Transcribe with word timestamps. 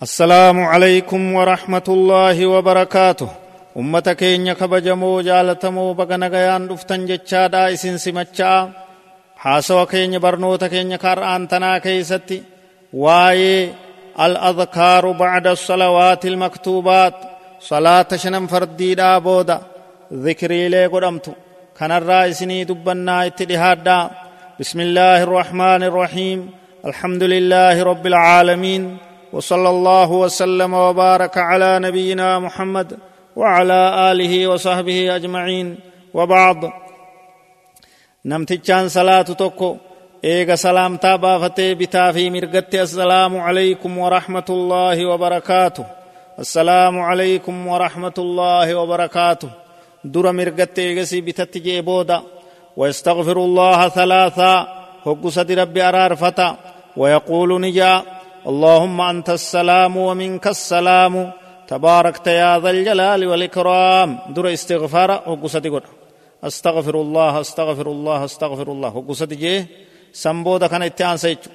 السلام 0.00 0.60
عليكم 0.60 1.34
ورحمة 1.34 1.84
الله 1.88 2.46
وبركاته 2.46 3.28
ummata 3.76 4.14
keenya 4.16 4.54
kabajamoo 4.54 5.20
jaalatamoo 5.22 5.92
baga 5.94 6.16
nagayaan 6.16 6.64
dhuftan 6.68 7.04
jechaadha 7.08 7.68
isin 7.76 7.98
simachaa 8.00 8.72
haasawa 9.36 9.84
keenya 9.92 10.20
barnoota 10.20 10.68
keenya 10.72 10.96
kar'aan 10.96 11.44
tanaa 11.48 11.80
keeysatti 11.84 12.38
waa'ee 13.04 13.72
al-adhkaaru 14.16 15.12
bacda 15.20 15.52
salawaati 15.56 16.26
ilmaktuubaat 16.32 17.16
salaata 17.68 18.16
shanan 18.22 18.48
fardiidhaa 18.52 19.20
booda 19.26 19.56
dhikriilee 20.24 20.88
godhamtu 20.94 21.32
kanarraa 21.78 22.24
isinii 22.32 22.64
dubbannaa 22.70 23.22
itti 23.28 23.44
dhihaadhaa 23.50 24.04
بسم 24.60 24.80
الله 24.86 25.18
الرحمن 25.28 25.82
الرحيم 25.90 26.40
الحمد 26.90 27.22
لله 27.34 27.76
رب 27.90 28.04
العالمين 28.12 28.82
وصلى 29.32 29.68
الله 29.68 30.10
وسلم 30.12 30.74
وبارك 30.74 31.38
على 31.38 31.78
نبينا 31.78 32.38
محمد 32.38 32.98
وعلى 33.36 34.12
آله 34.12 34.46
وصحبه 34.46 35.16
أجمعين. 35.16 35.76
وبعض 36.14 36.56
نمتجان 38.24 38.88
صلاة 38.88 39.22
توكو. 39.22 39.76
ايغا 40.24 40.54
سلام 40.54 40.96
تابا 40.96 41.38
فتي 41.38 41.74
بتا 41.74 42.12
في 42.12 42.30
مرغتي. 42.30 42.82
السلام 42.82 43.40
عليكم 43.40 43.98
ورحمة 43.98 44.44
الله 44.50 45.06
وبركاته. 45.06 45.84
السلام 46.38 47.00
عليكم 47.00 47.66
ورحمة 47.66 48.14
الله 48.18 48.74
وبركاته. 48.74 49.48
در 50.04 50.32
مرغتي 50.32 50.82
ايغسي 50.82 51.20
بتتجي 51.20 51.80
بودا. 51.80 52.22
ويستغفر 52.76 53.36
الله 53.36 53.88
ثلاثا. 53.88 54.66
هقصد 55.06 55.52
ربي 55.52 55.82
أرار 55.82 56.16
فتا. 56.16 56.56
ويقول 56.96 57.60
نجا. 57.60 58.02
اللهم 58.46 59.00
أنت 59.00 59.30
السلام 59.30 59.96
ومنك 59.96 60.46
السلام. 60.46 61.32
تباركت 61.68 62.26
يا 62.26 62.58
ذا 62.58 62.70
الجلال 62.70 63.26
والإكرام. 63.26 64.08
در 64.34 64.46
استغفار. 64.52 65.10
وقصتي 65.26 65.68
قد 65.68 65.82
أستغفر 66.44 66.94
الله 66.94 67.40
أستغفر 67.40 67.86
الله 67.86 68.24
أستغفر 68.24 68.68
الله. 68.72 68.96
وقصتي 68.96 69.36
جي. 69.36 69.66
سنبودا 70.12 70.66
كان 70.66 70.82
اتعان 70.82 71.16
سيجو. 71.16 71.50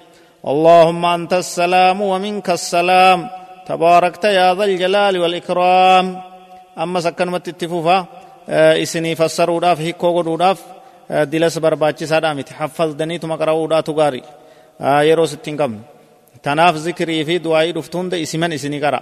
اللهم 0.47 1.05
أنت 1.05 1.33
السلام 1.33 2.01
ومنك 2.01 2.49
السلام. 2.49 3.29
تباركت 3.67 4.23
يا 4.23 4.55
ذا 4.55 4.63
الجلال 4.63 5.17
والإكرام. 5.17 6.05
أما 6.83 6.99
سكن 6.99 7.27
مت 7.27 7.47
اتفوفا 7.47 8.05
إسني 8.83 9.15
فسروا 9.15 9.59
داف 9.59 9.81
هيكو 9.81 10.17
قدوا 10.17 10.37
داف 10.37 10.59
دلس 11.11 11.57
برباچي 11.57 12.05
سادا 12.05 12.33
مت 12.33 12.49
حفظ 12.53 12.93
دني 12.93 13.17
تما 13.19 13.35
قراو 13.35 13.67
دا 13.67 13.81
تغاري. 13.81 14.23
يرو 14.81 15.25
ستين 15.25 15.57
كم 15.57 15.79
تناف 16.43 16.75
ذكري 16.75 17.25
في 17.25 17.37
دعائي 17.37 17.71
دفتون 17.71 18.09
دا 18.09 18.21
اسمن 18.21 18.53
اسني 18.53 18.79
قرأ 18.85 19.01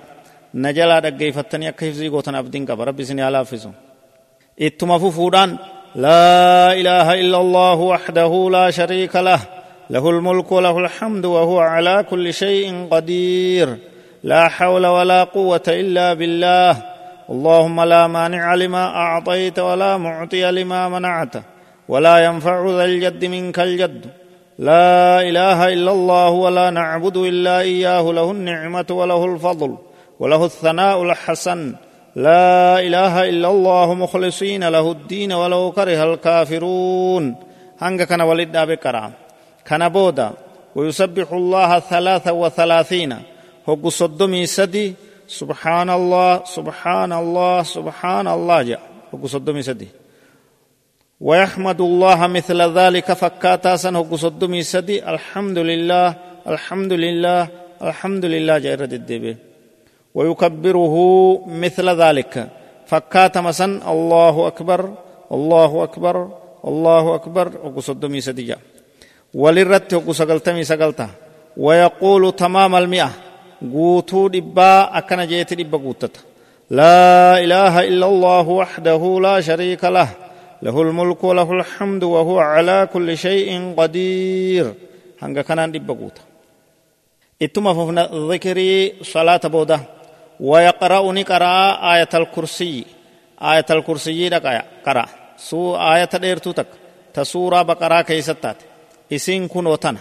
na 0.55 0.71
jalaa 0.71 1.01
dhaggeeffattanii 1.03 1.67
akka 1.67 1.85
hifzii 1.85 2.09
gootan 2.09 2.35
abdiin 2.39 2.65
qaba. 2.65 2.85
Rabbi 2.85 3.03
isin 3.03 3.19
haa 3.19 3.31
laaffisu. 3.35 3.69
Ittuma 4.67 4.99
fufuudhaan 4.99 5.59
laa 5.95 6.71
ilaaha 6.79 7.17
illa 7.23 7.37
allahu 7.37 7.89
waxdahu 7.91 8.49
laa 8.55 8.71
shariika 8.71 9.21
lah. 9.21 9.41
له 9.89 10.09
الملك 10.09 10.51
وله 10.51 10.79
الحمد 10.79 11.25
وهو 11.25 11.59
على 11.59 12.05
كل 12.09 12.33
شيء 12.33 12.87
قدير 12.91 13.77
لا 14.23 14.47
حول 14.47 14.85
ولا 14.85 15.23
قوة 15.23 15.61
إلا 15.67 16.13
بالله 16.13 16.73
اللهم 17.29 17.81
لا 17.83 18.07
مانع 18.07 18.55
لما 18.55 18.85
أعطيت 18.95 19.59
ولا 19.59 19.97
معطي 19.97 20.51
لما 20.51 20.89
منعت 20.89 21.35
ولا 21.87 22.25
ينفع 22.25 22.69
ذا 22.69 22.85
الجد 22.85 23.25
منك 23.25 23.59
الجد 23.59 24.05
لا 24.59 25.21
إله 25.21 25.73
إلا 25.73 25.91
الله 25.91 26.29
ولا 26.29 26.69
نعبد 26.69 27.17
إلا 27.17 27.59
إياه 27.59 28.01
له 28.11 28.31
النعمة 28.31 28.85
وله 28.89 29.25
الفضل 29.25 29.77
وله 30.19 30.45
الثناء 30.45 31.03
الحسن. 31.03 31.75
لا 32.15 32.79
إله 32.79 33.29
إلا 33.29 33.49
الله 33.49 33.93
مخلصين 33.93 34.63
له 34.63 34.91
الدين 34.91 35.31
ولو 35.31 35.71
كره 35.71 36.13
الكافرون. 36.13 37.35
هنگ 37.81 38.03
كان 38.03 38.21
ولد 38.21 38.57
بكرا 38.57 39.11
كان 39.65 39.89
بودا. 39.89 40.31
ويسبح 40.75 41.33
الله 41.33 41.79
ثلاثة 41.79 42.33
وثلاثين. 42.33 43.15
هو 43.69 43.89
صدمي 43.89 44.45
سدي 44.45 44.93
سبحان 45.27 45.89
الله 45.89 46.43
سبحان 46.45 47.13
الله 47.13 47.63
سبحان 47.63 48.27
الله 48.27 48.61
جاء 48.61 48.81
هو 49.15 49.27
صدمي 49.27 49.61
سدي 49.61 50.04
ويحمد 51.21 51.81
الله 51.81 52.27
مثل 52.27 52.61
ذلك 52.61 53.13
فكاتا 53.13 53.75
سن 53.75 53.95
هو 53.95 54.15
صدمي 54.15 54.63
سدي. 54.63 54.99
الحمد 54.99 55.57
لله 55.57 56.15
الحمد 56.47 56.93
لله 56.93 57.47
الحمد 57.81 58.25
لله 58.25 58.57
جاء 58.57 58.83
الدبي 58.83 59.37
ويكبره 60.15 60.95
مثل 61.47 61.87
ذلك. 61.89 62.47
فكات 62.85 63.37
مسن 63.37 63.81
الله 63.87 64.47
أكبر 64.47 64.81
الله 65.31 65.83
أكبر 65.83 66.15
الله 66.65 67.15
أكبر 67.15 67.51
وقصدمي 67.63 68.21
سدجا 68.21 68.57
وللرت 69.33 69.93
وقسقلتمي 69.93 70.63
سقلتا 70.63 71.09
ويقول 71.57 72.35
تمام 72.35 72.75
المئة. 72.75 73.11
قوتو 73.73 74.27
دبا 74.27 74.97
أكن 74.97 75.19
جيت 75.27 75.53
دبا 75.53 75.77
قوتت. 75.77 76.15
لا 76.69 77.39
إله 77.39 77.87
إلا 77.87 78.05
الله 78.05 78.45
وحده 78.49 79.19
لا 79.21 79.41
شريك 79.41 79.83
له. 79.83 80.24
له 80.61 80.81
الملك 80.81 81.23
وله 81.23 81.51
الحمد 81.51 82.03
وهو 82.03 82.39
على 82.39 82.89
كل 82.93 83.17
شيء 83.17 83.73
قدير. 83.77 84.73
هنگا 85.21 85.41
كنان 85.41 85.71
دبا 85.71 85.93
قوتا 85.93 86.21
اتما 87.41 87.73
ففنا 87.73 88.09
ذكري 88.31 88.93
صلاة 89.01 89.41
بوده 89.43 89.79
ويقرأ 90.39 91.11
نقرأ 91.11 91.95
آية 91.95 92.09
الكرسي 92.13 92.85
آية 93.41 93.65
الكرسي 93.71 94.29
دقايا 94.29 94.63
قرأ 94.85 95.05
سو 95.37 95.75
آية 95.75 96.09
ديرتو 96.13 96.51
تك 96.51 96.67
تسورة 97.13 97.61
بقرة 97.61 98.01
كيستات 98.01 98.55
إسين 99.13 99.47
كن 99.47 99.65
وطن 99.65 99.97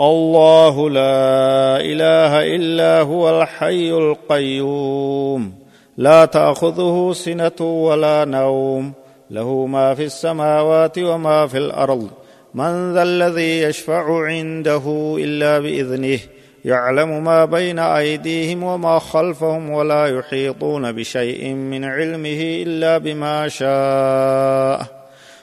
الله 0.00 0.90
لا 0.90 1.80
إله 1.80 2.56
إلا 2.56 3.00
هو 3.00 3.42
الحي 3.42 3.90
القيوم 3.90 5.54
لا 5.96 6.24
تأخذه 6.24 7.12
سنة 7.12 7.60
ولا 7.60 8.24
نوم. 8.24 8.92
له 9.30 9.66
ما 9.66 9.94
في 9.94 10.04
السماوات 10.04 10.98
وما 10.98 11.46
في 11.46 11.58
الأرض. 11.58 12.10
من 12.54 12.94
ذا 12.94 13.02
الذي 13.02 13.62
يشفع 13.62 14.24
عنده 14.24 15.16
إلا 15.18 15.58
بإذنه 15.58 16.18
يعلم 16.64 17.24
ما 17.24 17.44
بين 17.44 17.78
أيديهم 17.78 18.62
وما 18.62 18.98
خلفهم 18.98 19.70
ولا 19.70 20.06
يحيطون 20.06 20.92
بشيء 20.92 21.48
من 21.52 21.84
علمه 21.84 22.62
إلا 22.66 22.98
بما 22.98 23.48
شاء. 23.48 24.98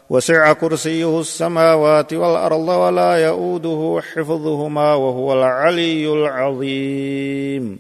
وسع 0.10 0.54
كرسيه 0.54 1.20
السماوات 1.20 2.14
والأرض 2.14 2.68
ولا 2.68 3.18
يئوده 3.18 4.02
حفظهما 4.14 4.94
وهو 4.94 5.34
العلي 5.34 6.14
العظيم. 6.14 7.80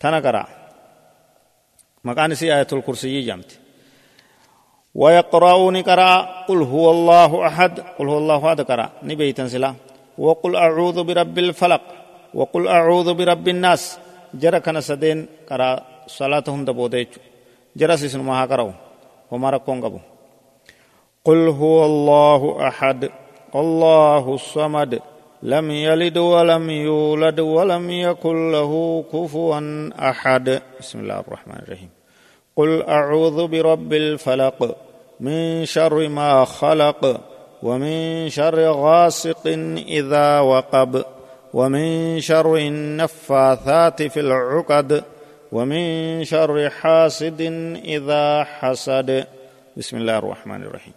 تنقرأ. 0.00 0.46
مكان 2.04 2.34
سي 2.34 2.56
آية 2.56 2.66
الكرسي 2.72 3.20
جمت 3.20 3.63
ويقرأون 4.94 5.76
قرأ 5.82 6.12
قل 6.48 6.62
هو 6.62 6.90
الله 6.90 7.46
أحد 7.46 7.72
قل 7.98 8.06
هو 8.08 8.18
الله 8.18 8.40
أحد 8.48 8.60
قرأ 8.60 8.86
نبي 9.02 9.34
سلا. 9.34 9.74
وقل 10.18 10.56
أعوذ 10.56 11.04
برب 11.04 11.38
الفلق 11.38 11.82
وقل 12.34 12.68
أعوذ 12.68 13.08
برب 13.14 13.48
الناس. 13.48 13.98
جرى 14.34 14.60
كان 14.60 14.80
سدين 14.80 15.46
كرا 15.48 15.82
صلاتهم 16.06 16.64
دبوديج 16.64 17.06
جرى 17.76 17.96
سيسن 17.96 18.20
ما 18.26 18.46
كراو 18.46 18.70
وما 19.30 19.50
ركون 19.50 19.78
قبو 19.84 19.98
قل 21.24 21.48
هو 21.48 21.84
الله 21.84 22.68
أحد 22.68 23.10
الله 23.54 24.34
الصمد 24.34 24.92
لم 25.42 25.70
يلد 25.70 26.18
ولم 26.18 26.70
يولد 26.70 27.40
ولم 27.40 27.90
يكن 27.90 28.36
له 28.52 28.72
كفوا 29.12 29.60
أحد. 30.10 30.46
بسم 30.80 30.98
الله 31.00 31.20
الرحمن 31.20 31.58
الرحيم. 31.62 32.03
قل 32.56 32.82
أعوذ 32.82 33.46
برب 33.46 33.92
الفلق 33.92 34.76
من 35.20 35.64
شر 35.64 36.08
ما 36.08 36.44
خلق 36.44 37.20
ومن 37.62 38.28
شر 38.28 38.72
غاسق 38.72 39.46
إذا 39.88 40.40
وقب 40.40 41.04
ومن 41.54 42.20
شر 42.20 42.56
النفاثات 42.56 44.02
في 44.02 44.20
العقد 44.20 45.04
ومن 45.52 46.24
شر 46.24 46.70
حاسد 46.70 47.40
اذا 47.84 48.44
حسد 48.44 49.26
بسم 49.76 49.96
الله 49.96 50.18
الرحمن 50.18 50.62
الرحيم 50.62 50.92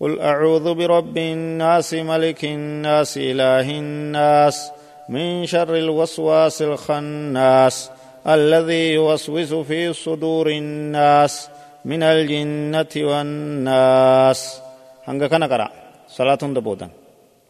قل 0.00 0.20
اعوذ 0.20 0.74
برب 0.74 1.18
الناس 1.18 1.94
ملك 1.94 2.44
الناس 2.44 3.16
اله 3.18 3.70
الناس 3.70 4.70
من 5.08 5.46
شر 5.46 5.76
الوسواس 5.76 6.62
الخناس 6.62 7.90
الذي 8.26 8.92
يوسوس 8.92 9.54
في 9.54 9.92
صدور 9.92 10.48
الناس 10.48 11.48
من 11.84 12.02
الجنة 12.02 12.92
والناس. 12.96 14.60
هنگا 15.08 15.26
كان 15.26 15.44
قرا 15.44 15.68
صلاه 16.08 16.34
دبودا 16.34 16.88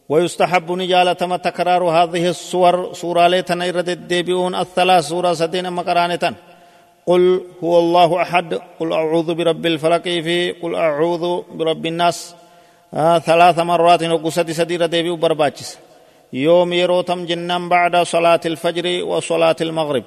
ويستحب 0.09 0.73
نجالة 0.73 1.37
تكرار 1.37 1.83
هذه 1.85 2.29
الصور 2.29 2.93
سورة 2.93 3.27
ليتنا 3.27 3.69
إرد 3.69 3.89
الديبئون 3.89 4.55
الثلاث 4.55 5.05
سورة 5.05 5.33
سدين 5.33 5.73
مقرانة 5.73 6.35
قل 7.07 7.41
هو 7.65 7.79
الله 7.79 8.23
أحد. 8.23 8.61
قل 8.81 8.93
أعوذ 8.93 9.35
برب 9.35 9.67
الفلق 9.67 10.03
في 10.03 10.53
قل 10.53 10.75
أعوذ 10.75 11.43
برب 11.55 11.87
الناس. 11.87 12.35
آه 12.95 13.19
ثلاث 13.19 13.59
مرات 13.59 14.03
وقصد 14.03 14.51
سدير 14.51 14.87
ديبئ 14.87 15.17
برباچس 15.17 15.79
يوم 16.33 16.73
يروتم 16.73 17.27
جنان 17.27 17.69
بعد 17.69 17.97
صلاة 17.97 18.41
الفجر 18.47 19.05
وصلاة 19.05 19.57
المغرب. 19.61 20.05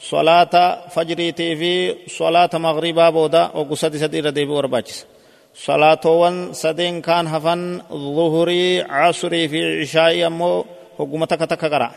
صلاة 0.00 0.88
فجريتي 0.88 1.56
في 1.56 1.96
صلاة 2.08 2.50
مغربا 2.54 3.10
بودا 3.10 3.50
وقصد 3.54 3.96
سدير 3.96 4.30
ديبئ 4.30 4.52
برباچس 4.54 5.06
صلاتوان 5.54 6.52
سدين 6.52 7.00
كان 7.00 7.26
هفن 7.26 7.82
ظهري 7.92 8.82
عصري 8.82 9.48
في 9.48 9.80
عشاء 9.80 10.26
أمو 10.26 10.64
حكومتك 10.98 11.40
تككرا 11.40 11.90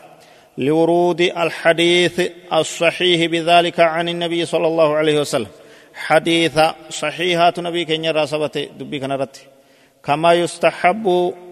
لورود 0.58 1.20
الحديث 1.20 2.20
الصحيح 2.52 3.30
بذلك 3.30 3.80
عن 3.80 4.08
النبي 4.08 4.44
صلى 4.44 4.66
الله 4.66 4.94
عليه 4.96 5.20
وسلم. 5.20 5.46
حديث 5.94 6.60
صحيحات 6.90 7.60
نبي 7.60 7.84
كن 7.84 8.06
راسبت 8.06 8.58
دبي 8.78 8.98
كنرت 9.00 9.46
كما 10.04 10.32
يستحب 10.34 11.06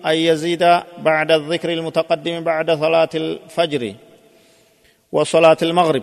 أن 0.07 0.15
يزيد 0.15 0.63
بعد 0.99 1.31
الذكر 1.31 1.73
المتقدم 1.73 2.41
بعد 2.45 2.71
صلاة 2.71 3.09
الفجر 3.15 3.95
وصلاة 5.13 5.57
المغرب. 5.63 6.03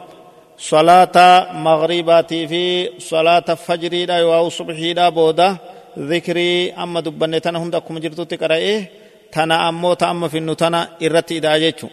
صلاة 0.60 1.16
مغرباتي 1.54 2.48
في 2.48 2.90
صلاة 3.00 3.44
الفجر 3.50 3.94
أو 4.20 4.50
صبحي 4.50 4.94
بوده 4.94 5.58
ذكري 6.00 6.72
أما 6.74 7.00
دبنة 7.00 7.38
تنا 7.38 7.64
هند 7.64 7.76
أكم 7.76 8.00
جرتو 8.00 8.24
تقرأه 8.24 8.84
تنا 9.32 9.70
أمو 9.70 9.94
تأم 9.94 10.28
في 10.28 10.38
النتنا 10.38 10.90
إرتي 11.04 11.38
إداجيتو 11.38 11.88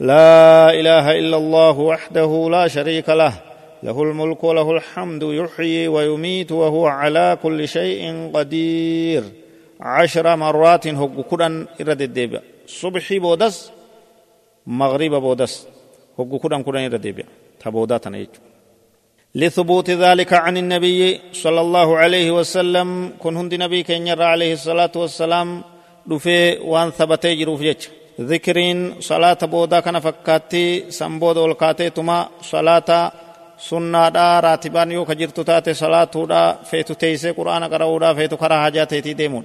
لا 0.00 0.70
إله 0.80 1.18
إلا 1.18 1.36
الله 1.36 1.78
وحده 1.78 2.48
لا 2.50 2.68
شريك 2.68 3.08
له. 3.08 3.32
له 3.82 4.02
الملك 4.02 4.44
وله 4.44 4.70
الحمد 4.70 5.22
يحيي 5.22 5.88
ويميت 5.88 6.52
وهو 6.52 6.86
على 6.86 7.38
كل 7.42 7.68
شيء 7.68 8.30
قدير. 8.34 9.22
عشر 9.80 10.36
مرات 10.36 10.86
هو 10.86 11.22
كدن 11.22 11.66
إرد 11.80 12.02
الدبا 12.02 12.40
صبحي 12.66 13.18
بودس 13.18 13.70
مغرب 14.66 15.10
بودس 15.10 15.66
هو 16.20 16.38
كدن 16.38 16.62
كدن 16.62 16.78
إرد 16.78 16.94
الدبا 16.94 17.24
تبودا 17.60 17.98
تنيجو 17.98 18.40
لثبوت 19.34 19.90
ذلك 19.90 20.32
عن 20.32 20.56
النبي 20.56 21.20
صلى 21.32 21.60
الله 21.60 21.96
عليه 21.96 22.30
وسلم 22.30 23.12
كن 23.18 23.36
هند 23.36 23.54
نبي 23.54 23.82
كن 23.82 24.06
يرى 24.06 24.24
عليه 24.24 24.52
الصلاة 24.52 24.94
والسلام 24.96 25.62
دفي 26.06 26.58
وان 26.58 26.90
ثبتي 26.90 27.34
جروف 27.34 27.60
جيش 27.60 27.88
ذكرين 28.20 29.00
صلاة 29.00 29.38
بودا 29.42 29.80
كان 29.80 29.98
فكاتي 30.00 30.90
سنبود 30.90 31.36
والكاتي 31.36 31.90
تما 31.90 32.28
صلاة 32.42 33.12
سنة 33.58 34.08
دا 34.08 34.40
راتبان 34.40 34.92
يو 34.92 35.04
كجرتو 35.04 35.42
تاتي 35.42 35.74
صلاة 35.74 36.14
دا 36.32 36.56
فيتو 36.70 36.94
تيسي 36.94 37.30
قرآن 37.30 37.64
قرأو 37.64 37.98
دا 37.98 38.14
فيتو 38.14 38.36
كرا 38.36 38.56
حاجات 38.62 38.90
تيتي 38.90 39.12
ديمون 39.12 39.44